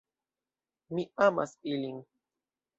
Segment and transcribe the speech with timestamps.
[0.95, 2.03] Mi amas ilin!